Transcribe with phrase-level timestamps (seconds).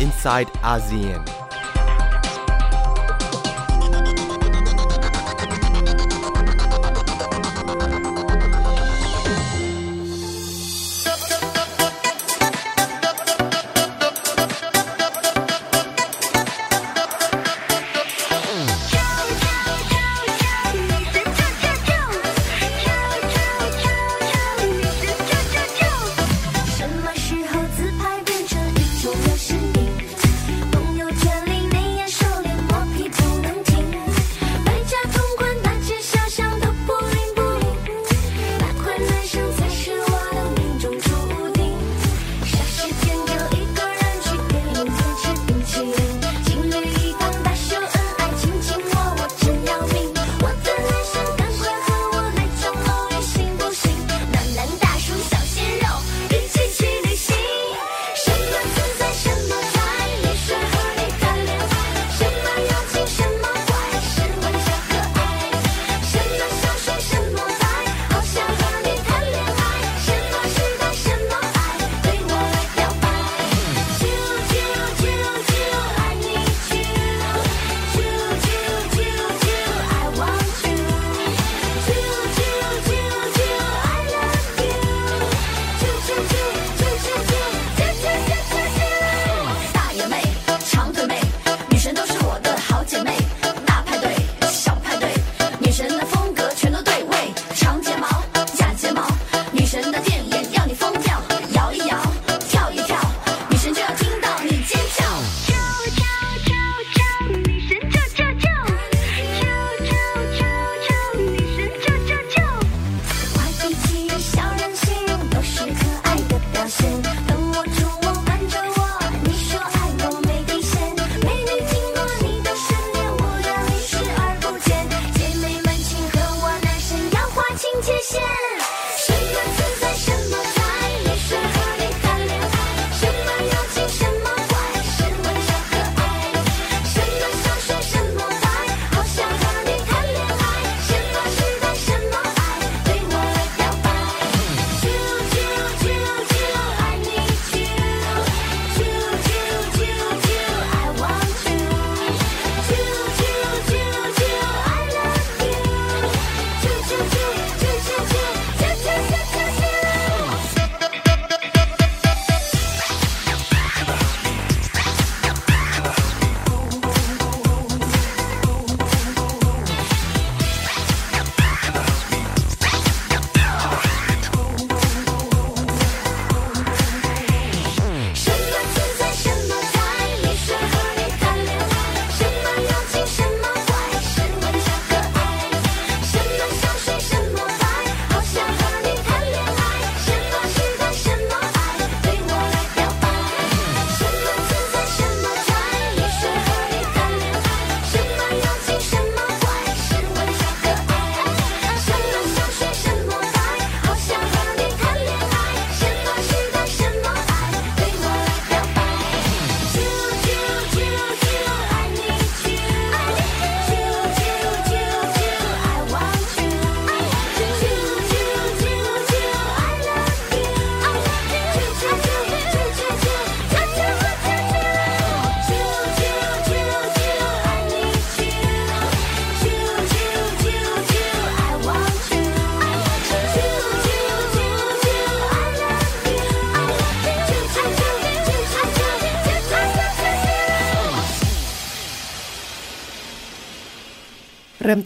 [0.00, 1.37] inside ASEAN.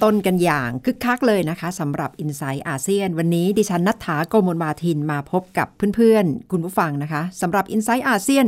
[0.02, 8.46] ต้นกันอย่างคึกคักเลยนะคะสำหรับ i n s i ซต์อาเซียน วันนี้ดิฉันนัฐาโกมลมาทินมาพบกับเพื่อนๆ คุณผู้ฟังนะคะสำหรับ i n s i ซต์อาเซียน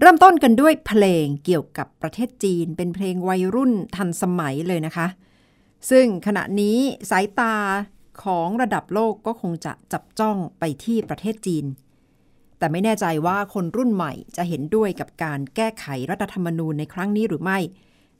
[0.00, 5.06] เริ่มต้นกันด้วยเพลงเกี่ยวกับประเทศจีน เป็นเพลงวัยรุ่นทันสมัยเลยนะคะ
[5.90, 6.78] ซึ่งขณะนี้
[7.10, 7.54] สายตา
[8.24, 11.64] ของระดับโลกก็คงจะจับจ้องไปที่ประเทศจีน
[12.58, 17.58] แต่ไม่แน่ใจว่าคนรุ่นใหม่จะเห็นด้วยกับการแก้ไขรัฐธรรมนูญในครั้งนี้หรือไม่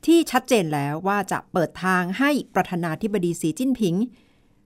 [0.07, 3.95] ที่ชัดเจนแล้วว่าจะเปิดทางให้ประธานาธิบดีสีจิ้นผิง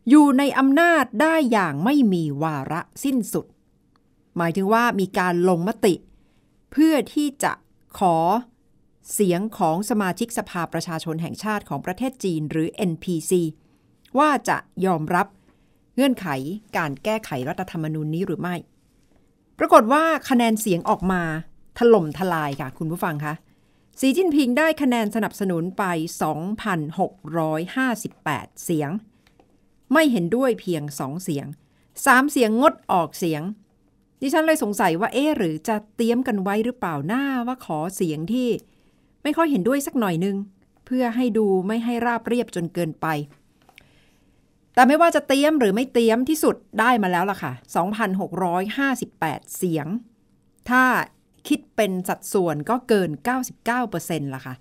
[0.08, 3.46] อยู่ในอำนาจได้อย่างไม่มีวาระสิ้นสุด
[4.36, 5.94] หมายถึงว่ามีการลงมติ
[6.72, 7.52] เพื่อที่จะ
[7.98, 8.16] ขอ
[9.12, 13.32] เสียงของสมาชิกสภาประชาชนแห่งชาติของประเทศจีนหรือ NPC
[14.18, 15.26] ว่าจะยอมรับ
[15.94, 16.26] เงื่อนไข
[16.76, 18.54] การแก้ไขรัฐธรรมนูญนี้หรือไม่
[19.58, 21.22] ปรากฏว่าคะแนนเสียงออกมา
[21.78, 23.34] ถล่มทลายค่ะคุณผู้ฟังคะ
[24.00, 25.84] สีจิ้นผิงได้คะแนนสนับสนุนไป
[27.84, 28.90] 2,658 เสียง
[29.92, 31.46] ไม่เห็นด้วยเพียง 2 เสียง
[31.88, 33.42] 3 เสียงงดออกเสียง
[34.20, 38.48] ดิฉันเลยสงสัยว่าเอ๊หรือจะเตรียมกันไว้หรือเปล่าหน้าว่าขอเสียงที่
[39.22, 40.36] ไม่ค่อยเห็นด้วยสักหน่อยนึง
[40.86, 43.06] เพื่อให้ดูไม่ให้ราบเรียบจนเกินไป
[44.74, 47.52] แต่ไม่ว่าจะเตรียมหรือไม่เตรียมที่สุดได้มาแล้วล่ะค่ะ
[48.74, 49.86] 2,658 เสียง
[50.70, 50.84] ถ้า
[51.48, 53.10] คิดเป็นสัดส่วนก็เกิน
[53.72, 54.54] 99%ละค่ะ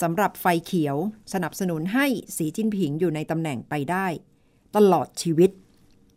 [0.00, 0.96] สำหรับไฟเขียว
[1.32, 4.06] สนับสนุนให้สีจิ้นผิงอยู่ในตำแหน่งไปได้
[4.76, 5.50] ตลอดชีวิต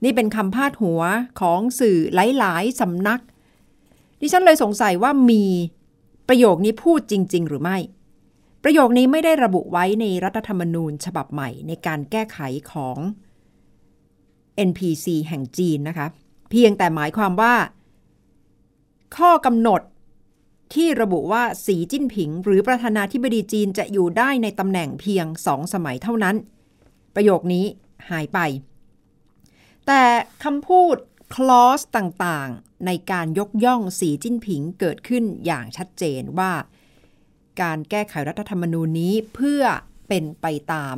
[0.03, 1.01] นี่เป็นคำพาดหัว
[1.41, 1.97] ของสื่อ
[2.37, 3.21] หลาย ๆสำนัก
[4.21, 5.43] ดิฉันเลยสงสัยว่ามี
[6.27, 7.77] ประโยคนี้พูดจริง ๆ หรือไม่
[8.63, 12.39] ประโยคนี้ไม่ได้ระบุไว้ในรัฐธรรมนูญฉบับใหม่ในการแก้ไข
[12.71, 12.97] ของ
[14.69, 16.07] NPC แห่งจีนนะคะ
[16.49, 17.53] เพียงแต่หมายความว่า
[19.17, 19.81] ข้อกำหนด
[20.75, 26.35] ที่ระบุว่าสีจิ้นผิง หรือประธานาธิบดีจีนจะอยู่ได้ในตำแหน่งเพียงสองสมัยเท่านั้น
[27.15, 27.65] ประโยคนี้
[28.09, 28.39] หายไป
[29.87, 30.03] แต่
[30.43, 30.95] คำพูด
[31.35, 36.53] คลอสต่างๆ ในการยกย่องสีจิ้นผิงเกิดขึ้นอย่างชัดเจนว่า
[37.61, 39.63] การแก้ไขรัฐธรรมนูญนี้เพื่อ
[40.07, 40.97] เป็นไปตาม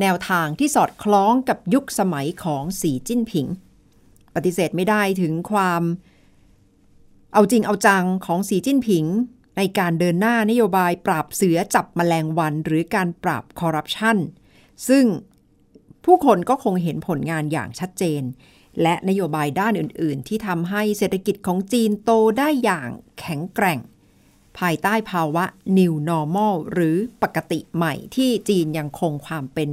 [0.00, 3.46] แนวทางที่สอดคล้องกับยุคสมัยของสีจิ้นผิง
[4.34, 5.82] ปฏิเสธไม่ได้ถึงความ
[7.32, 9.04] เอาจริงเอาจังของสีจิ้นผิง
[9.56, 14.16] ในการเดินหน้านโยบายปราบเสือจับมแมลงวันหรือการปราบคอร์รัปชัน
[14.88, 15.04] ซึ่ง
[16.04, 18.22] ผู้คนก็คงเห็นผลงานอย่างชัดเจน
[18.82, 22.88] และนโยบายด้านอื่น ๆ ที่ทำให้เศรษฐกิจของจีนโตได้อย่าง
[23.20, 23.78] แข็งแกร่ง
[24.58, 25.44] ภายใต้ภาวะ
[25.78, 29.70] New Normal หรือปกติใหม่ที่จีนยังคงความเป็น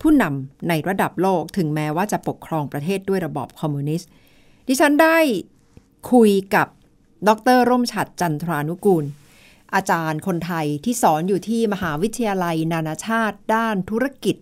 [0.00, 4.08] ผู้นำในระดับโลกถึงแม้ว่าจะปกครองประเทศด้วยระบอบคอมมิวนิสต์
[4.68, 5.18] ดิฉันได้
[6.12, 6.68] คุยกับ
[7.28, 9.04] ดรร่มฉัดจันทรานุกูล
[9.74, 14.36] อาจารย์คนไทยที่สอนอยู่ที่มหาวิทยาลัยนานาชาติ ด้านธุรกิจ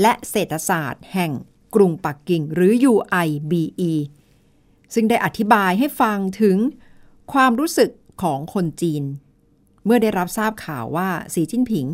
[0.00, 1.32] และเศรษฐศาสตร์ แห่ง
[1.74, 3.92] กรุงปักกิ่ง หรือ UIBE
[4.94, 6.56] ซึ่งได้อธิบายให้ฟังถึง
[7.32, 7.90] ความรู้สึก
[8.22, 9.02] ของคนจีน
[9.84, 11.86] เมื่อได้รับทราบข่าวว่าสีจิ้นผิง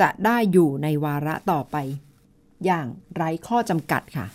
[0.00, 1.76] จะได้อยู่ในวาระต่อไป
[2.64, 4.26] อย่างไร้ข้อจำกัดค่ะ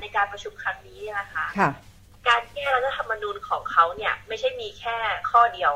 [0.00, 1.70] ในการประชุมครั้งนี้นะคะค่ะ
[2.28, 4.96] การแก้รัฐธรรมนูญของเขาเนี่ยไม่ใช่มีแค่
[5.30, 5.72] ข้อเดียว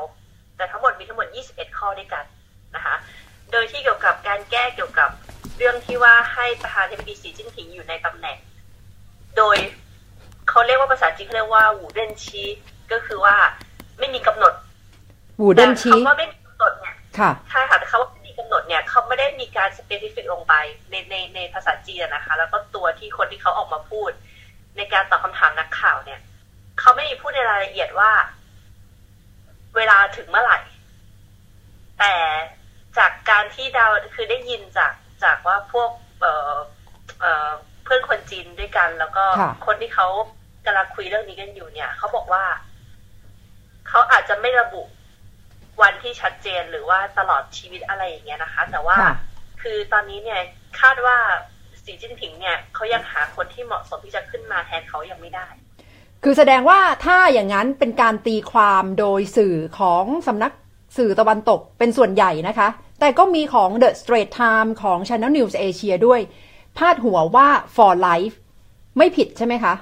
[0.56, 2.24] แต่ทั้งหมดมีทั้งหมด 21 ข้อด้วยกัน
[2.74, 2.94] นะคะ
[3.52, 5.10] โดยที่เกี่ยวกับการแก้เกี่ยวกับ
[5.56, 8.38] เรื่องที่ว่าให้ประธานาธิบดีสีจิ้นผิงอยู่ในตำแหน่ง
[9.36, 9.56] โดย
[10.48, 12.42] เขาเรียกว่าภาษาจีนเขาเรียกว่าหูเดนชี
[12.92, 13.36] ก็คือว่า
[13.98, 14.52] ไม่มีกำหนด
[15.38, 16.94] หูเดนชีคำว่าไม่มีกำหนดเนี่ย
[17.50, 20.54] ใช่ค่ะแต่เขาว่าไม่มีกำหนดเนี่ยเขาไม่ได้มีการสเปซิฟิกลงไป
[20.90, 24.10] ในในในภาษาจีนนะคะ แล้วก็ตัวที่คนที่เขาออกมาพูด
[24.76, 26.20] ในการตอบคาถามนักข่าวเนี่ย
[26.80, 28.12] เขาไม่มีพูดในรายละเอียดว่า
[29.76, 30.58] เวลาถึงเมื่อไหร่
[31.98, 32.14] แต่
[32.98, 34.92] จากการที่ดาวคือได้ยินจาก
[35.24, 35.90] จากว่าพวก
[36.20, 36.54] เอ่อ
[37.20, 37.50] เอ่อ
[37.84, 39.24] เพื่อนคนจีนด้วยกัน แล้วก็
[39.66, 40.06] คนที่เขา
[40.66, 42.44] กำลังคุยเรื่องนี้กันอยู่เนี่ยเขาบอกว่า
[43.88, 44.82] เขาอาจจะไม่ระบุ
[45.82, 48.96] วันที่ชัดเจนหรือว่าตลอดชีวิตอะไรอย่างเงี้ยนะคะ แต่ว่า
[49.62, 50.40] คือตอนนี้เนี่ย
[50.80, 51.16] คาดว่า
[51.84, 55.48] สีจิ้นผิงเนี่ยเขายังหาคนที่เหมาะสมที่จะขึ้นมาแทนเขายังไม่ได้
[56.26, 60.52] คือแสดงว่าถ้าอย่างนั้นเป็นการตีความโดยสื่อของสำนัก
[60.96, 62.68] สื่อตะวันตกเป็นส่วนใหญ่นะคะ
[63.00, 66.20] แต่ก็มีของ The Straits Times ของ Channel News Asia ด้วย
[66.76, 68.34] พาดหัวว่า for life
[68.98, 69.74] ไม่ผิดใช่ไหมคะ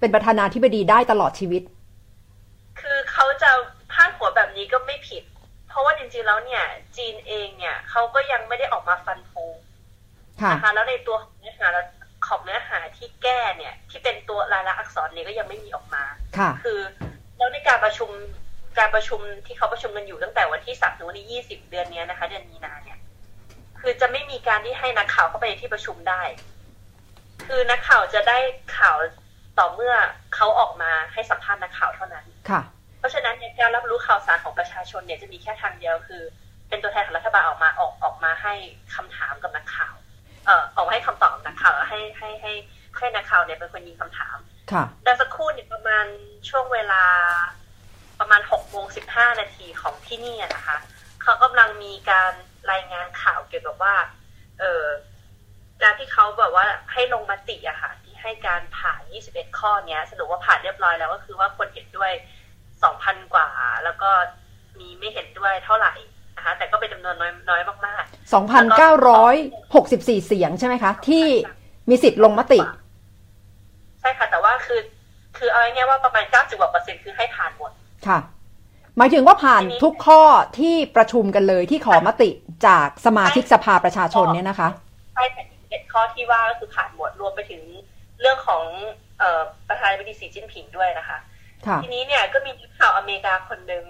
[0.00, 1.62] เป็นประธานาธิบดีได้ตลอดชีวิต
[2.80, 3.50] คือเขาจะ
[3.92, 5.22] พาดหัวแบบนี้ก็ไม่ผิด
[5.68, 6.64] เพราะว่าจริงๆแล้วเนี่ย
[6.96, 9.52] จีนเองเนี่ยเขาก็ยังไม่ได้ออกมาฟันธง
[10.52, 11.68] นะคะแล้วในตัวเนื้อหา
[12.28, 16.04] ของเนื้อหาที่แก้เนี่ย ที่เป็นตัวลายลักษณ์อักษรเนี่ยก็ยังไม่มีออกมา
[16.38, 16.80] ค่ะคือ
[17.38, 18.10] แล้วในการประชุม
[18.78, 22.98] การประชุมที่เขาประชุมกันอยู่ตั้งแต่วันที่สามถึงวันที่ยี่สิบเดือนนี้นะคะ เดือนมีนาเนี่ย
[23.80, 26.22] คือจะไม่มีการที่ให้นักข่าวเข้าไปที่ประชุมได้
[27.46, 28.38] คือนักข่าวจะได้
[28.78, 28.96] ข่าว
[29.58, 29.94] ต่อเมื่อ
[30.34, 32.60] เขาออกมาให้สัมภาษณ์นักข่าวเท่านั้นค่ะ
[32.98, 36.22] เพราะฉะนั้นการรับรู้ข่าวสารของประชาชนเนี่ยจะมีแค่ทางเดียวคือ
[36.68, 38.54] เป็นตัวแทนของรัฐบาลออกมาออกออกมาให้
[38.94, 39.94] คำถามกับนักข่าว
[40.46, 42.52] เอ่อออกมาให้คำตอบนักข่าวให้ให้ให้
[42.96, 44.36] ให้นักข่าวเนี่ยเป็นคนยิงคำถาม
[44.72, 46.06] ค่ะแต่สักครู่เนี่ยประมาณ
[46.48, 47.04] ช่วงเวลา
[48.20, 50.76] ประมาณหกโมงสิบห้านาทีของที่นี่นะคะ
[51.22, 52.32] เขากำลังมีการ
[52.72, 53.94] รายงานข่าวเกี่ยวกับว่า
[54.60, 54.84] เออ
[55.82, 59.00] การที่เขาแบบว่าให้ลงมติอะค่ะ ที่ให้การผ่าน
[59.30, 62.12] 21 ข้อเนี้ยสรุปว่าผ่านเรียบร้อยแล้วก็คือว่าคนเห็นด้วย
[62.72, 63.48] 2,000 กว่า
[63.84, 64.10] แล้วก็
[64.78, 65.94] มีไม่เห็นด้วยเท่าไหร่
[66.36, 71.24] นะคะแต่ก็เป็นจำนวนน้อยน้อยมากๆ 2,964 เสียงใช่ไหมคะ ที่
[71.90, 72.60] มีสิทธิ์ลงมติ
[74.00, 74.80] ใช่ค่ะ แต่ว่าคือ
[75.36, 77.70] คือเอาง่ายๆว่าประมาณ 90กว่าเปอร์เซ็นต์คือให้ผ่านหมด
[78.06, 78.18] ค่ะ
[78.98, 80.22] หมายถึงว่าผ่านทุกข้อ
[80.58, 82.30] ที่ประชุมกันเลยที่ขอมติ
[82.66, 84.68] จากสมาชิกสภาประชาชนเนี่ยนะคะ
[85.14, 87.62] ใช่แต่เอ็ดข้อที่ว่าก็คือผ่านหมดรวมไปถึง
[88.20, 88.62] เรื่องของ
[89.18, 91.18] เอ่อประธานาธิบดีสีจิ้นผิงด้วยนะคะ
[91.82, 93.84] ทีนี้เนี่ยก็มีข่าวอเมริกาคนหนึ่ง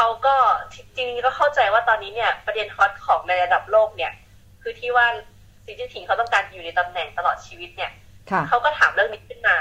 [0.00, 0.36] เขาก็
[0.74, 4.12] จริงๆก็เข้าใจว่าตอนนี้เนี่ยประเด็นฮอตของในระดับโลกเนี่ย
[4.62, 5.06] คือที่ว่า
[5.64, 7.90] สีจิ้นผิงเขาต้องการอยู่ในตำแหน่งตลอดชีวิตเนี่ย
[8.48, 9.56] เขาก็ถามเรื่องนี้ขึ้นมา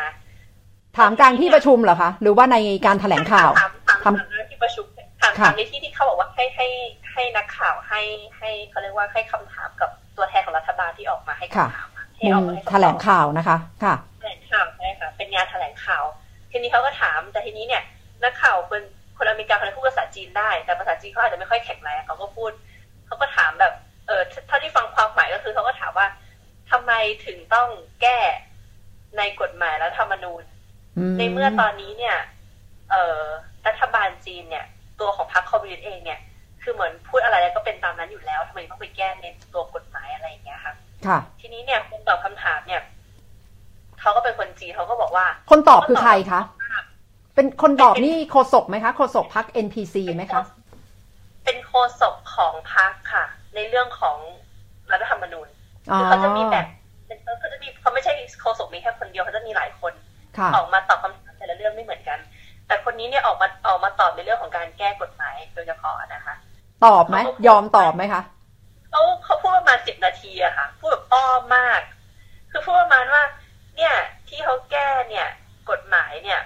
[0.98, 3.72] ถามกลางที่ประชุมเหรอคะหรือว่าในการแถลงข่าวถาม
[4.04, 4.86] ถามในที่ประชุม
[5.22, 6.68] ถามถามในที่ที่เขาบอกว่าให้ให้
[7.12, 8.02] ให้นักข่าวให้
[8.38, 16.04] ให้เขาเรียกว่าให้คำถามกับตัวแทนของรัฐบาลที่ออกมาให้คำถามให้ออกมาแถลงข่าวนะคะค่ะแถลงข่าวใช่ค่ะเป็นงานแถลงข่าว
[16.52, 17.84] ทีนี้เขาก็ถามแต่ทีนี้เนี่ย
[18.24, 18.84] นักข่าวเป็น
[19.18, 22.52] คนอเมริกาคนพูดภาษาจีนได้ แต่ภาษาจีนเขาอาจจะไม่ค่อยแข็งแรงเขาก็พูด
[23.06, 23.74] เขาก็ถามแบบ
[24.08, 26.08] เออถ้าที่ฟังความหมายก็คือเขาก็ถามว่า
[26.72, 26.92] ทำไม
[27.26, 27.70] ถึงต้อง
[28.02, 28.20] แก้
[29.18, 30.44] ในกฎหมายและธรรมนูญ
[31.18, 32.18] ในเมื่อตอนนี้เนี่ย
[32.92, 33.22] เอ่อ
[33.68, 34.66] รัฐบาลจีนเนี่ย
[35.00, 36.20] ตัวของพรรคคอมมิวนิสต์เองเนี่ย
[36.64, 40.74] คือเหมือนพูดอะไรแล้วก็เป็นตามนั้นอยู่แล้วทำไมต้องไปแก้ในตัวกฎหมายอะไรอย่างเงี้ยค่ะ
[41.08, 42.82] ค่ะทีนี้เนี่ยคนตอบคำถามเนี่ย
[44.02, 46.42] เขาก็เป็นคนจีนเขาก็บอกว่า คนตอบคือใครคะ
[47.38, 50.44] เป็นคนตอบนี่โคศกไหมคะโคศกพัก NPC ไหมคะ
[51.46, 53.26] เป็นโคศกของพักค่ะ
[53.56, 54.18] ในเรื่องของ
[54.92, 55.48] รัฐธรรมนูญ
[55.94, 56.66] คือเขาจะมีแบบ
[57.40, 59.94] เขาจะมีเขาไม่ใช่โคศกมีแค่คนเดียวเขาจะมีหลายคน
[60.56, 62.20] ออกมาตอบคำถามแต่ละเรื่องไม่เหมือนกัน
[62.68, 66.36] แต่คนนี้เนี่ยออกมาออกมาตอบในเรื่องของการแก้กฎหมายโดยเฉพาะนะคะ
[66.86, 67.18] ตอบไหม
[67.48, 68.22] ยอมตอบไหมคะ
[68.90, 71.82] เขาเขาพูดประมาณสิบนาทีอะค่ะ พูดแบบอ้อมมาก
[72.52, 73.24] คือพูดประมาณว่า
[73.76, 73.94] เนี่ย
[74.30, 75.28] ที่เขาแก้เนี่ย
[75.70, 76.40] กฎหมายเนี่ย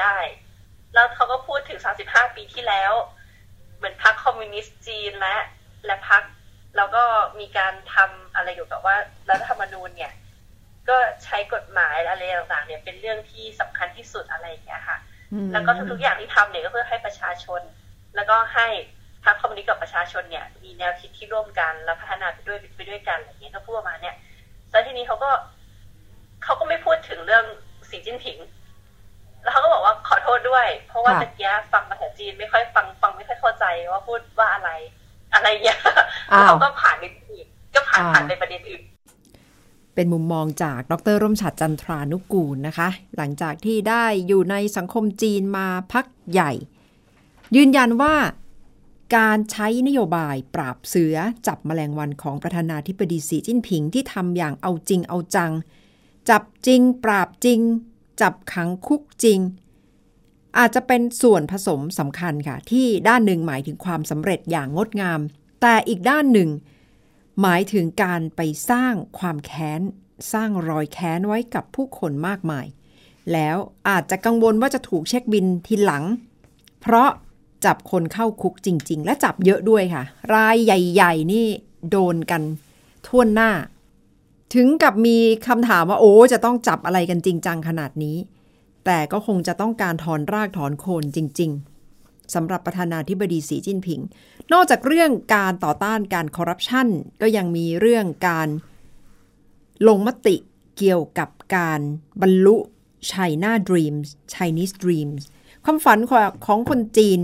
[0.00, 0.18] ได้
[0.94, 2.92] แล้วเขาก็พูดถึงสาสิบห้าปีที่แล้ว
[3.76, 5.36] เหมือนพรรคคอมมิวนิสต์จีนและ
[5.86, 6.22] และพรรค
[6.76, 7.04] แล้วก็
[7.40, 8.96] มีการทำอะไรเกี่ยวกับว่า
[9.30, 10.12] รัฐธรรมนูญเนี่ย
[10.88, 14.98] ก็ใช้กฎหมายอะไรต่างๆ เนี่ยเป็นเรื่องที่สำคัญที่สุดอะไรอย่างเงี้ยค่ะ
[15.52, 17.60] แล้วก็ทุกๆอย่างที่ทำเนี่ยก็เพื่อให้ประชาชน
[18.16, 18.66] แล้วก็ให้
[19.24, 24.16] พรรคคอมมิวนิสต์กับประชาชนเนี่ย มีแนวคิดที่ร่วมกันแล้วพัฒนาไปด้วยไปด้วยกันอะไรเงี้ยก็พูดมาเนี่ย
[24.70, 25.30] แล้วทีนี้เขาก็
[26.44, 27.44] เขาก็ไม่พูดถึงเรื่อง
[27.90, 28.38] สีจิ้นผิง
[29.42, 34.70] แล้วเขาก็บอกว่าขอโทษด้วย เพราะว่าตะกี้ฟังภาษาจีนไม่ค่อยฟังฟังไม่ค่อยเข้าใจว่าพูดว่าอะไร
[35.34, 35.78] อะไรเงี้ย
[36.46, 38.82] เราก็ผ่านไปอื่นก็ผ่านผ่านไปประเด็นอื่น
[39.94, 46.52] เป็นมุมมองจากดรร่มฉัดจันทรานุกูลนะคะ หลังจากที่ได้อยู่ในสังคมจีนมาพักใหญ่
[47.56, 48.14] ยืนยันว่า
[49.16, 51.16] การใช้นโยบายปราบเสือ
[51.46, 55.52] จับแมลงวันของประธานาธิบดีสีจิ้นผิงที่ทำอย่างเอาจริงเอาจัง
[56.28, 57.60] จับจริงปราบจริง
[58.20, 59.40] จับขังคุกจริง
[60.58, 65.20] อาจจะเป็นส่วนผสมสำคัญค่ะ ที่ด้านหนึ่งหมายถึงความสำเร็จอย่างงดงาม
[65.60, 66.50] แต่อีกด้านหนึ่ง
[67.42, 69.80] หมายถึงการไปสร้างความแค้น
[70.32, 72.66] สร้างรอยแค้นไว้กับผู้คนมากมาย
[73.32, 73.56] แล้ว
[73.88, 76.04] อาจจะกังวลว่าจะถูกเช็คบินทีหลัง
[76.80, 77.10] เพราะ
[77.64, 80.02] จับคนเข้าคุกจริง ๆ และจับเยอะด้วยค่ะ
[80.34, 81.46] รายใหญ่ ๆ นี่
[81.90, 82.42] โดนกัน
[83.06, 83.50] ท่วนหน้า
[84.54, 88.16] ถึงกับมีคำถามว่าโอ้จะต้องจับอะไรกันจริงจังขนาดนี้
[88.84, 91.50] แต่ก็คงจะต้องการถอนรากถอนโคนจริง
[91.92, 94.00] ๆสำหรับประธานาธิบดีสีจิ้นผิง
[94.52, 96.88] นอกจากเรื่องการต่อต้านการคอร์รัปชัน
[97.20, 98.48] ก็ยังมีเรื่องการ
[99.88, 100.36] ลงมติ
[100.78, 101.80] เกี่ยวกับการ
[102.22, 102.56] บรรลุ
[103.10, 105.22] China Dreams Chinese Dreams
[105.64, 105.98] ความฝัน
[106.46, 107.20] ของคนจีน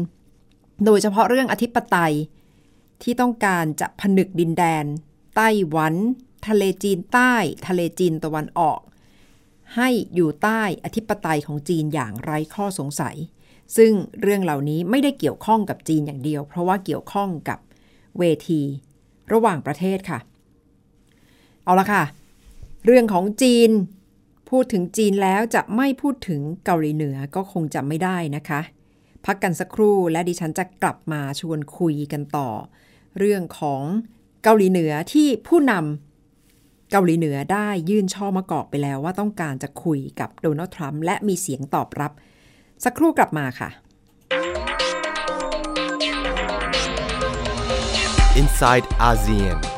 [0.85, 2.15] โดยเฉพาะเรื่องอธิปไตย
[3.03, 4.85] ที่ต้องการจะผนึกดินแดน
[5.37, 5.95] ไต้หวัน
[6.49, 7.35] ทะเลจีนใต้
[7.67, 8.81] ทะเลจีนตะวันออก
[9.77, 13.17] ให้อยู่ใต้อธิปไตยของจีนอย่างไร้ข้อสงสัย
[13.77, 17.59] ซึ่งเรื่องเหล่านี้ไม่ได้เกี่ยวข้องกับจีนอย่างเดียว เพราะว่าเกี่ยวข้องกับ
[18.19, 18.63] เวที
[19.33, 20.19] ระหว่างประเทศค่ะ
[21.65, 22.05] เอาละค่ะ
[22.87, 23.71] เรื่องของจีน
[24.51, 28.61] พูดถึงจีนแล้วจะไม่พูดถึงเกาหลีเหนือก็คงจะไม่ได้นะคะ
[29.25, 32.49] พักกันสักครู่และดิฉันจะกลับมาชวนคุยกันต่อ
[33.19, 33.83] เรื่องของ
[34.43, 36.06] เกาหลีเหนือที่ผู้นำ
[36.91, 42.13] เกาหลีเหนือได้ยื่นช่อมะกอกไปแล้วว่าต้องการจะคุยกับโดนัลด์ทรัมป์และมีเสียงตอบรับ
[42.85, 43.71] สักครู่กลับมาค่ะ
[48.41, 49.76] Inside ASEAN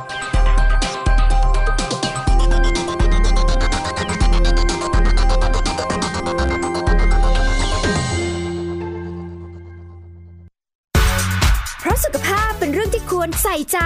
[13.42, 13.78] ใส่ใจ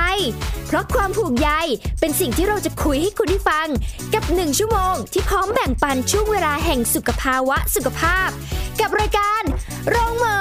[0.66, 1.50] เพราะความผูกใย
[2.00, 3.68] เป็นสิ่งที่เราจะคุยให้คุณได้ฟัง
[4.14, 8.28] กับหนึ่งชั่วโมงที่พร้อมแบ่งปันช่วงเวลาแห่งสุขภาวะสุขภาพ
[8.80, 9.42] กับรายการ
[9.88, 10.36] โรงหมอ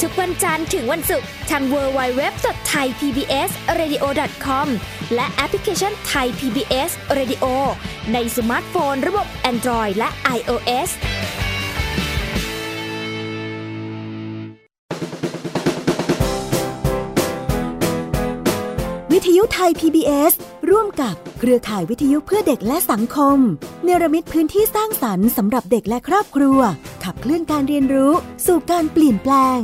[0.00, 4.66] ทุกวันจันทร์ถึงวันศุกร์ทาง www.thaipbsradio.com
[5.14, 7.44] และแอปพลิเคชัน Thai PBS Radio
[8.12, 10.90] ในสมาร์ทโฟน ระบบ Android และ iOS
[19.58, 20.32] ไทย PBS
[20.70, 23.38] ร่วมกับเครือข่ายวิทยุเพื่อเด็กและสังคม
[23.84, 26.58] เนรมิตพื้นที่สร้างสรรค์สำหรับเด็กและครอบครัว
[27.04, 28.12] ขับเคลื่อนการเรียนรู้
[28.46, 29.60] สู่การเปลี่ยนแปลง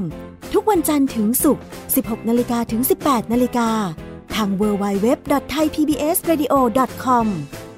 [0.53, 1.65] ทุกวันจันทร์ถึงศุกร์
[1.97, 3.71] 16 นาฬิกาถึง 18 นาฬิกา
[4.35, 7.27] ทาง www.thaipbsradio.com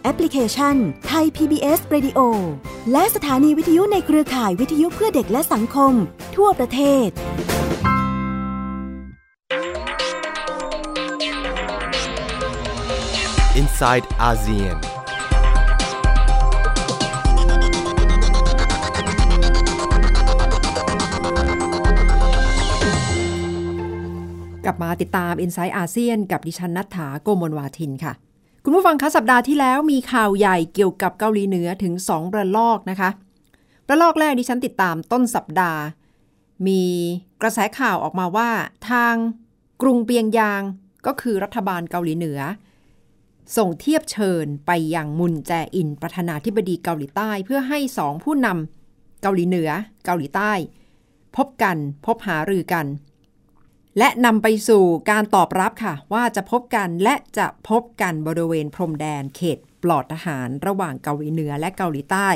[0.02, 0.76] แอปพลิเคชัน
[1.10, 2.18] Thai PBS Radio
[2.92, 5.92] และสถานีวิทยุในเครือข่ายวิทยุเพื่อเด็กและสังคม
[6.36, 7.08] ทั่วประเทศ
[13.60, 14.76] inside ASEAN
[24.64, 28.12] กลับมาติดตาม i n s i ซต์อาเซียนกับดิฉันนัฐถาโกมลวาทินค่ะ
[28.64, 33.10] คุณผู้ฟังคะสัปดาห์ที่แล้วมีข่าวใหญ่เกี่ยวกับเกาหลีเหนือถึง 2 ระลอกนะคะ
[33.88, 35.80] ระลอกแรกดิฉันติดตามต้นสัปดาห์
[36.66, 36.82] มี
[37.42, 38.50] กระแสข่าวออกมาว่า
[38.90, 39.14] ทาง
[39.82, 40.62] กรุงเปียงยาง
[41.06, 42.40] ก็คือรัฐบาลเกาหลีเหนือ
[43.56, 49.70] ส่งเทียบเชิญไปยังมุนแจอินประธานาธิบดีเกาหลีใต้ เพื่อให้สองผู้นำเกาหลีเหนือ
[50.04, 50.52] เกาหลีใต้
[51.36, 52.86] พบกันพบหารือกัน
[53.98, 62.28] และนำไปสู่การตอบรับค่ะ ว่าจะพบกันและจะพบกันบริเวณพรมแดนเขตปลอดทหารระหว่างเกาหลีเหนือและเกาหลีใต้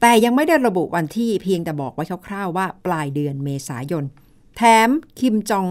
[0.00, 4.04] แต่ยังไม่ได้ระบุวันที่เพียงแต่บอกไว้คร่าวๆว่าปลายเดือนเมษายน
[4.56, 4.88] แถม
[5.20, 5.66] คิมจอง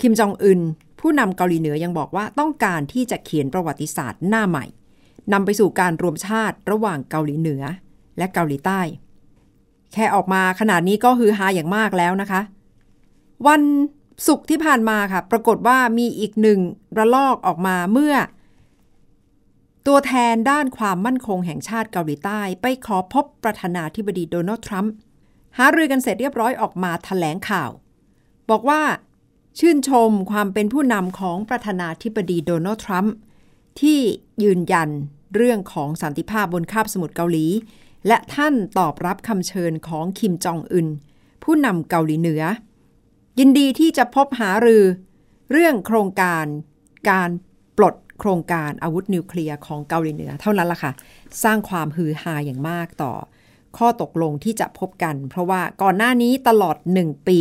[0.00, 0.60] คิมจองอึน
[1.00, 4.66] ผู้นำเกาหลีเหนือยังบอกว่าต้องการที่จะเขียนประวัติศาสตร์หน้าใหม่
[5.32, 7.62] นำไปสู่การรวมชาติระหว่างเกาหลีเหนือ
[8.18, 8.80] และเกาหลีใต้
[9.92, 12.40] แค่ออกมาขนาดนี้ก็ฮือฮาอย่างมากแล้วนะคะ
[13.46, 13.62] วัน
[14.26, 16.60] ศุกร์ที่ผ่านมาค่ะ ปรากฏว่ามีอีกหนึ่ง
[16.98, 18.14] ระลอกออกมาเมื่อ
[19.86, 24.92] ตัวแทนด้านความมั่นคงแห่งชาติเกาหลีใต้ ไปขอพบประธานาธิบดีโดนัลด์ทรัมป์
[25.58, 27.70] หารือกันเสร็จเรียบร้อยออกมาถแถลงข่าว
[28.50, 28.80] บอกว่า
[29.62, 33.14] ชื่นชมความเป็นผู้นำของประธานาธิบดีโดนัลด์ทรัมป์
[33.80, 34.00] ที่
[34.42, 34.88] ยืนยัน
[35.34, 37.46] เรื่องของสันติภาพบนคาบสมุทรเกาหลี
[38.06, 40.88] และท่านตอบรับคำเชิญของคิมจองอึน
[41.44, 42.42] ผู้นำเกาหลีเหนือ
[43.38, 44.84] ยินดีที่จะพบหารือ
[45.50, 46.44] เรื่องโครงการ
[47.10, 47.30] การ
[47.78, 50.92] ปลดโครงการอาวุธนิวเคลียร์ของเกาหลีเหนือ เท่านั้นละค่ะ
[51.44, 53.12] สร้างความฮือฮาอย่างมากต่อ
[53.76, 57.40] ข้อตกลงที่จะพบกัน เพราะว่าก่อนหน้านี้ตลอดหนึ่งปี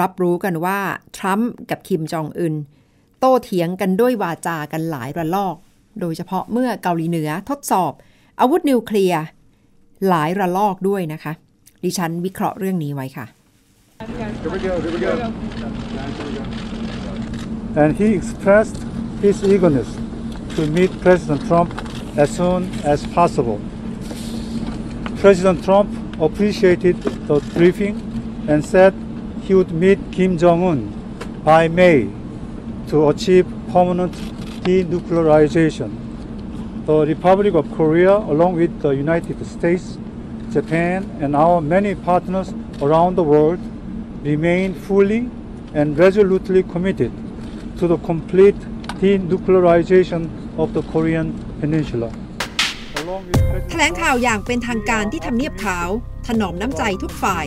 [0.00, 0.78] รับรู้กันว่า
[1.16, 2.54] ทรัมป์กับคิมจองอึน
[3.20, 5.56] โต้เถียงกันด้วยวาจากันหลายระลอก
[6.00, 7.92] โดยเฉพาะเมื่อเกาหลีเหนือทดสอบ
[8.40, 9.22] อาวุธนิวเคลียร์
[10.08, 11.32] หลายระลอกด้วยนะคะ
[11.84, 13.26] ดิฉันวิเคราะห์เรื่องนี้ไว้ค่ะ
[17.82, 18.78] And he expressed
[19.24, 19.90] his eagerness
[20.54, 21.70] to meet President Trump
[22.22, 22.60] as soon
[22.92, 23.58] as possible.
[25.22, 25.88] President Trump
[26.26, 26.96] appreciated
[27.28, 27.94] the briefing
[28.50, 28.92] and said
[29.45, 30.79] he would meet Kim Jong un
[31.43, 32.09] by May
[32.87, 34.13] to achieve permanent
[34.63, 35.89] denuclearization.
[36.85, 39.97] The Republic of Korea, along with the United States,
[40.51, 43.59] Japan, and our many partners around the world,
[44.23, 45.29] remain fully
[45.73, 47.11] and resolutely committed
[47.79, 48.59] to the complete
[49.01, 51.27] denuclearization of the Korean
[51.59, 52.11] Peninsula.
[53.69, 55.89] แถลงข่าวอย่างเป็นทางการที่ทำเนียบขาว
[56.27, 57.45] ถนอมน้ำใจทุกฝ่าย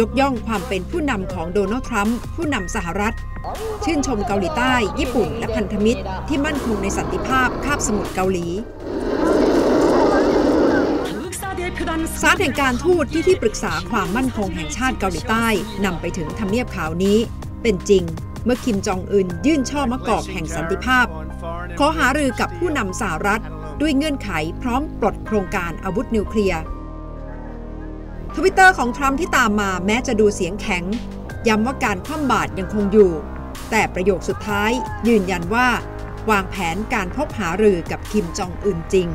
[0.00, 3.14] ยกย่องความเป็นผู้นำของโดนัลด์ทรัมป์ผู้นำสหรัฐ
[3.84, 8.46] ชื่นชมเกาหลีใต้ ญี่ปุ่น และพันธมิตร ที่มั่นคงในสันติภาพคาบสมุทรเกาหลี
[12.22, 15.46] สารแห่งการทูตที่ที่ปรึกษาความมั่นคงแห่งชาติเกาหลีใต้
[15.84, 17.18] นำไปถึงทำเนียบขาวนี้
[17.62, 18.04] เป็นจริง
[18.44, 21.06] เมื่อคิมจองอึนยื่นช่อมะกอกแห่งสันติภาพ
[21.78, 23.42] ขอหารือกับผู้นำสหรัฐ
[23.80, 24.30] ด้วยเงื่อนไข
[24.62, 26.62] พร้อมปลดโครงการอาวุธนิวเคลียร์
[28.36, 30.84] ทวิตเตอร์ของทรัมป์ที่ตามมาแม้จะดูเสียงแข็ง
[31.48, 33.12] ย้ำว่าการคว่ำบาตรยังคงอยู่
[33.70, 34.70] แต่ประโยคสุดท้าย
[35.08, 35.68] ยืนยันว่า
[36.30, 39.08] วางแผนการพบหารือกับคิมจองอึนจริง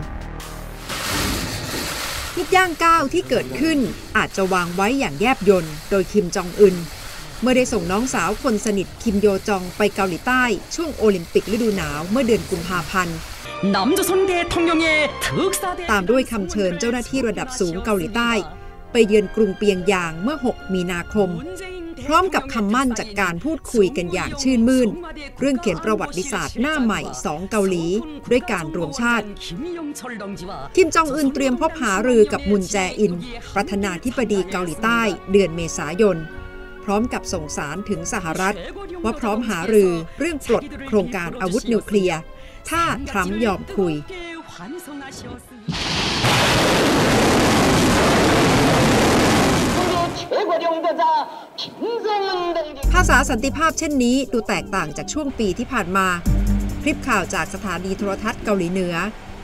[2.35, 3.79] ทุกย่างก้าวที่เกิดขึ้น
[4.17, 6.75] อาจจะวางไว้อย่างแยบยนโดยคิมจองอึน
[7.41, 10.43] เมื่อได้ส่งน้องสาวคนสนิทคิมโยจองไปเกาหลีใต้
[10.75, 13.17] ช่วงโอลิมปิกฤดูหนาวเมื่อเดือนกุมภาพันธ์
[15.91, 18.56] ตามด้วยคำเชิญเจ้าหน้าที่ระดับสูงเกาหลีใต้ไป
[19.07, 21.29] เยือนกรุงเปียงยางเมื่อ 6 มีนาคม
[22.07, 24.89] พร้อมกับคำมั่นจากการพูดคุยกันอย่างชื่นมื่น
[25.39, 27.85] เรื่องเขียนประวัติศาสตร์หน้าใหม่สองเกาหลี
[28.31, 29.25] ด้วยการรวมชาติ
[30.75, 33.13] คิมจองอึนเตรียมพบหารือกับมุนแจอิน
[33.55, 36.17] ประธานาธิบดีเกาหลีใต้ เดือนเมษายน
[36.83, 38.55] พร้อมกับส่งสารถึงสหรัฐ
[39.03, 42.19] ว่าพร้อมหารือเรื่องปลดโครงการอาวุธนิวเคลียร์
[42.69, 43.93] ถ้าทรัมป์ยอมคุย
[52.93, 56.07] ภาษาสันติภาพเช่นนี้ดูแตกต่างจากช่วงปีที่ผ่านมา
[56.81, 58.95] คลิปข่าวจากสถานีโทรทัศน์เกาหลีเหนือ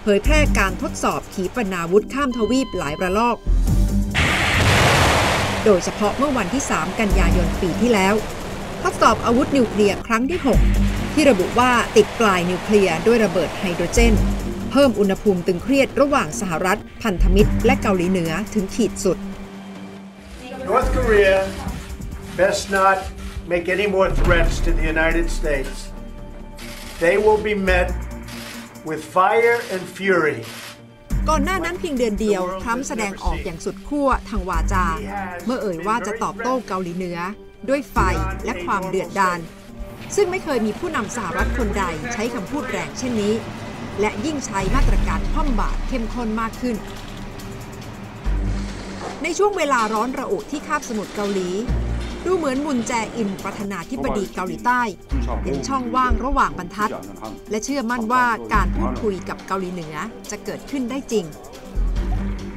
[0.04, 3.38] เผยแพร่การทดสอบขีปนาวุธข้ามทวีปหลายระลอก
[5.66, 8.16] โดยเฉพาะเมื่อวันที่ 3 กันยายนปีที่แล้ว
[8.84, 10.40] ทดสอบอาวุธนิวเคลียร์ครั้งที่
[10.78, 14.14] 6 ที่ระบุว่าติดปลายนิวเคลียร์ด้วยระเบิดไฮโดรเจน
[14.72, 19.18] เพิ่มอุณหภูมิตึงเครียดระหว่างสหรัฐ พันธมิตร และเกาหลีเหนือถึงขีดสุด
[20.66, 21.44] North Korea
[22.38, 22.98] best not
[23.48, 25.92] make any more threats to the United States.
[27.00, 27.92] They will be met
[28.86, 30.40] with fire and fury.
[31.30, 34.86] ก่อนหน้านั้นเพียงเดือนเดียวทรัมป์แสดงออกอย่างสุดขั้วทางวาจา
[35.46, 37.20] เมื่อเอ่ยว่าจะตอบโต้เกาหลีเหนือ
[37.70, 37.98] ด้วยไฟ
[38.46, 39.40] และความเดือดดาล
[40.16, 43.34] ซึ่งไม่เคยมีผู้นำสหรัฐคนใดใช้คำพูดแรงเช่นนี้
[44.00, 46.76] และยิ่งใช้มาตรการคว่ำบาตรเข้มข้นมากขึ้น
[49.24, 51.50] ในช่วงเวลาร้อนระอุที่คาบสมุทรเกาหลี
[52.26, 54.82] ดูเหมือนมุนแจอินประธานาธิบดีเกาหลีใต้
[55.44, 56.92] เห็นช่องว่างระหว่างบรรทัด
[57.50, 59.96] และเชื่อมั่นว่าการพูดคุยกับเกาหลีเหนือ
[60.32, 61.26] จะเกิดขึ้นได้จริง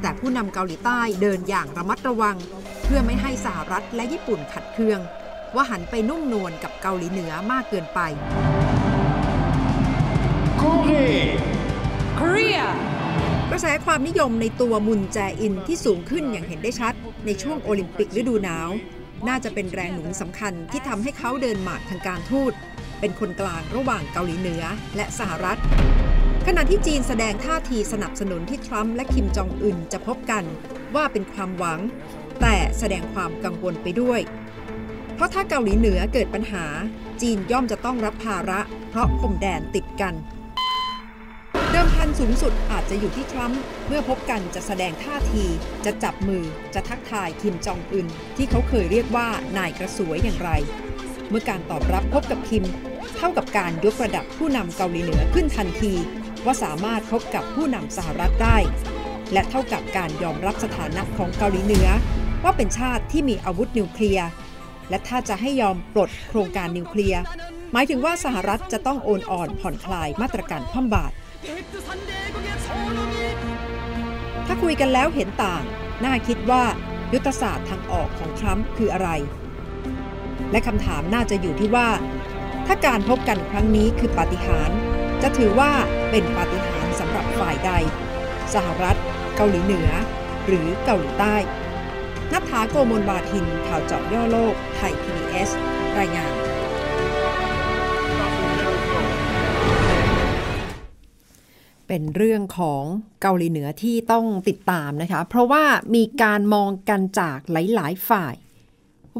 [0.01, 2.37] แต่ผู้นำเกาหลีใต้เดินอย่างระมัดระวัง
[2.83, 4.99] เพื่อไม่ให้สหรัฐและญี่ปุ่นขัดเคือง
[5.55, 7.99] ว่าหันไปนุ่มนวลกับเกาหลีเหนือมากเกินไป
[13.51, 16.93] กระแสความนิยมในตัวมุนแจอินที่สูงขึ้นอย่างเห็นได้ชัด
[17.25, 18.69] ในช่วงโอลิมปิกฤดูหนาว
[19.27, 22.53] น่าจะเป็นแรงหนุนสำคัญที่ทำให้เขาเดินหมากทางการทูต
[22.99, 24.63] เป็นคนกลางระหว่างเกาหลีเหนือ
[24.95, 25.59] และสหรัฐ
[26.47, 30.43] ขณะที่จีนแสดงท่าทีสนับสนุนที่ทรัมป์และคิมจองอึนจะพบกัน
[30.95, 31.79] ว่าเป็นความหวัง
[32.41, 34.19] แต่แสดงความกังวลไปด้วย
[35.15, 36.65] เพราะถ้าเกาหลีเหนือเกิดปัญหา
[37.21, 40.13] จีนย่อมจะต้องรับภาระ เพราะพรมแดนติดกัน
[41.77, 45.45] ดิมพันสูงสุดอาจจะอยู่ที่ทรัมป์เมื่อพบกันจะแสดงท่าที
[45.85, 50.49] จะจับมือ จะทักทายคิมจองอึนที่เขาเคยเรียกว่านายกระสวยอย่างไร
[51.29, 52.65] เมื่อการตอบรับพบกับคิม
[53.17, 55.93] เท่ากับการยกระดับผู้นำเกาหลีเหนือขึ้นทันที
[56.45, 58.57] ว่าสามารถพบกับผู้นำสหรัฐได้
[59.33, 61.87] และเท่ากับการยอมรับสถานะของเกาหลีเหนือ
[62.43, 64.29] ว่าเป็นชาติที่มีอาวุธนิวเคลียร์
[64.89, 67.21] และถ้าจะให้ยอมปลดโครงการนิวเคลียร์
[67.73, 71.15] หมายถึงว่าสหรัฐจะต้องโอนอ่อนผ่อนคลายมาตรการคว่ำบาตร
[74.47, 75.63] ถ้าคุยกันแล้วเห็นต่าง
[76.03, 76.63] น่าคิดว่า
[77.13, 79.09] ยุทธศาสตร์ทางออกของทรัมป์คืออะไร
[80.51, 81.89] และคำถามน่าจะอยู่ที่ว่า
[82.67, 84.77] ถ้าการพบกันครั้งนี้คือปาฏิหาริย์
[85.21, 85.71] จะถือว่า
[86.11, 87.71] เป็นปาฏิหาริย์สำหรับฝ่ายใด
[88.53, 88.97] สหรัฐ
[89.35, 89.89] เกาหลีเหนือ
[90.45, 91.35] หรือเกาหลีใต้
[92.33, 95.49] นัทธาโกโมลบาทินข่าวเจาะย่อโลก ไทย PBS
[95.99, 96.46] รายงาน
[101.87, 102.83] เป็นเรื่องของ
[103.21, 105.63] เกาหลีเหนือที่ต้องติดตามนะคะ เพราะว่า
[105.95, 108.35] มีการมองกันจากหลาย ๆ ฝ่าย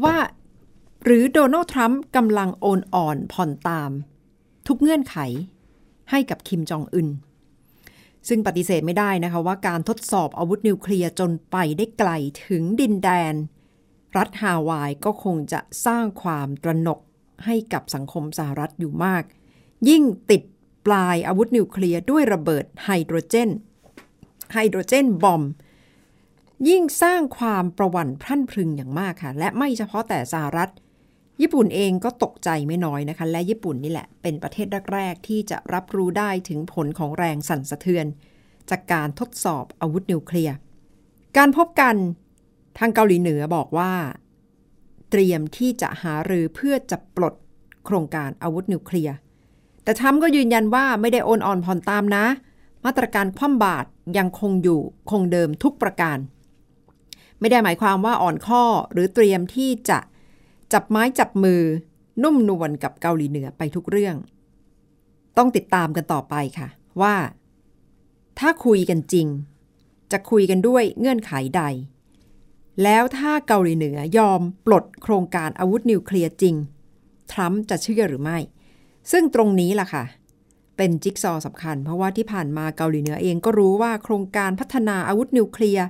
[0.04, 0.16] ว่า
[1.04, 3.90] หรือโดนัลด์ทรัมป์กำลังโอนอ่อนผ่อนตาม
[4.66, 5.16] ทุกเงื่อนไข
[6.10, 7.08] ให้กับคิมจองอึน
[8.28, 12.10] ซึ่งปฏิเสธไม่ได้นะคะว่าการทดสอบอาวุธนิวเคลียร์จนไปได้ไกล
[12.46, 13.34] ถึงดินแดน
[14.16, 17.00] รัฐฮาวายก็คงจะสร้างความตระหนก
[17.44, 19.22] ให้กับสังคมสหรัฐอยู่มาก
[19.88, 20.42] ยิ่งติด
[20.86, 23.50] ปลายอาวุธนิวเคลียร์ด้วยระเบิดไฮโดรเจน
[24.52, 25.42] ไฮโดรเจนบอม
[26.68, 30.70] ยิ่งสร้างความประวัติพรั่นพรึงอย่างมากค่ะ และไม่เฉพาะแต่สหรัฐ
[31.40, 38.06] ญี่ปุ่นเองก็ตกใจไม่น้อยนะคะ และญี่ปุ่นนี่แหละ เป็นประเทศแรกๆที่จะรับรู้ได้ถึงผลของแรงสั่นสะเทือน
[38.70, 40.54] จากการทดสอบอาวุธนิวเคลียร์
[41.36, 41.96] การพบกัน
[42.78, 43.92] ทางเกาหลีเหนือบอกว่า
[45.10, 47.34] เตรียมที่จะหารือเพื่อจะปลด
[47.84, 49.14] โครงการอาวุธนิวเคลียร์
[49.88, 52.24] แต่ทรัมป์ก็ยืนยันว่าไม่ได้โอนอ่อนผ่อนตามนะ
[52.84, 56.18] มาตรการคว่ำบาตรยังคงอยู่คงเดิมทุกประการ
[57.40, 59.98] ไม่ได้หมายความว่าอ่อนข้อหรือเตรียมที่จะ
[60.72, 61.62] จับไม้จับมือ
[62.22, 64.16] นุ่มนวลกับเกาหลีเหนือไปทุกเรื่อง
[65.36, 66.68] ต้องติดตามกันต่อไปค่ะ
[67.02, 67.16] ว่า
[68.38, 69.26] ถ้าคุยกันจริง
[70.12, 71.62] จะคุยกันด้วยเงื่อนไขใด
[72.82, 76.54] แล้วถ้าเกาหลีเหนือยอมปลดโครงการอาวุธนิวเคลียร์จริง
[77.32, 78.38] ทรัมป์จะเชื่อหรือไม่
[79.12, 80.04] ซึ่งตรงนี้ล่ะค่ะ
[80.76, 85.86] เป็นจิ๊กซอว์สำคัญ เพราะว่าที่ผ่านมาเกาหลีเหนือเองก็รู้ว่าโครงการพัฒนาอาวุธนิวเคลียร์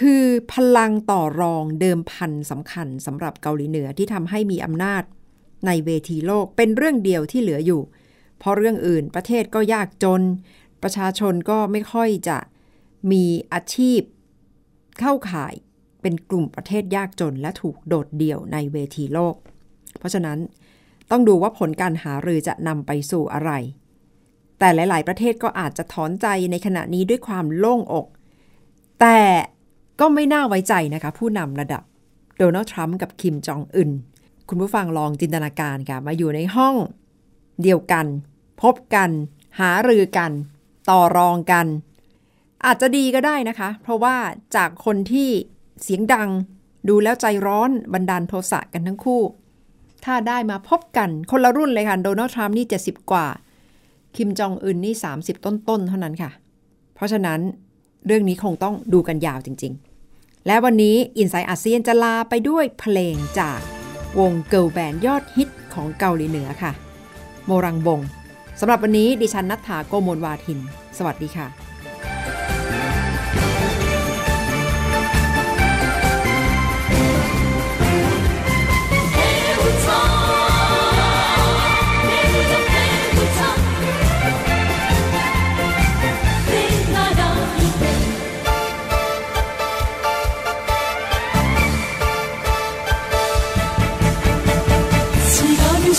[0.00, 5.02] คือพลังต่อรองเดิมพันสำคัญสำหรับเกาหลีเหนือที่ทำให้มีอำนาจ
[5.66, 7.82] ในเวทีโลกเป็นเรื่องเดียวที่เหลืออยู่
[8.38, 10.22] เพราะเรื่องอื่นประเทศก็ยากจน
[10.82, 12.38] ประชาชนก็ไม่ค่อยจะ
[13.12, 14.00] มีอาชีพ
[15.00, 15.54] เข้าข่าย
[16.02, 19.34] เป็นกลุ่มประเทศยากจนและถูกโดดเดี่ยวในเวทีโลก
[19.98, 20.38] เพราะฉะนั้น
[21.10, 23.50] ต้องดูว่าผลการหารือจะนำไปสู่อะไร
[24.58, 28.06] แต่หลาย ๆ ประเทศก็อาจจะถอนใจในขณะนี้ด้วยความโล่งอก
[29.00, 29.20] แต่
[30.00, 31.82] ก็ไม่น่าไว้ใจนะคะ ผู้นำระดับ
[32.38, 33.90] โดนัลด์ทรัมป์กับคิมจองอึน
[34.48, 36.74] คุณผู้ฟังลองจินตนาการค่ะ มาอยู่ในห้อง
[37.62, 38.06] เดียวกัน
[38.62, 39.10] พบกัน
[39.60, 40.32] หารือกัน
[40.90, 41.66] ต่อรองกัน
[42.64, 44.16] อาจจะดีก็ได้นะคะ เพราะว่า
[44.56, 45.30] จากคนที่
[45.82, 46.28] เสียงดัง
[46.88, 49.22] ดูแล้วใจร้อนบันดาลโทสะกันทั้งคู่
[50.04, 53.26] ถ้าได้มาพบกันคนละรุ่นเลยค่ะ โดนัลด์ทรัมป์นี่ 70 กว่า
[54.16, 56.30] คิมจองอึนนี่ 30 ต้นๆ เท่านั้นค่ะ
[56.94, 57.40] เพราะฉะนั้น
[58.06, 59.72] เรื่องนี้คงต้องดูกันยาวจริง
[60.10, 63.60] ๆ และวันนี้อินไซต์อาเซียนจะลาไปด้วยเพลงจาก
[64.18, 66.72] วงเกิลแบนยอดฮิตของเกาหลีเหนือค่ะ
[67.46, 68.00] โมรังบง
[68.60, 70.58] สำหรับวันนี้ดิฉันนัทธาโกโมลวาทิน
[70.98, 71.67] สวัสดีค่ะ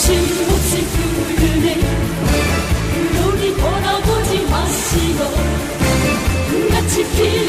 [0.09, 1.77] 신없이 흐르네
[3.27, 5.19] 우리 돌아보지 마시고
[6.71, 7.48] 같이 길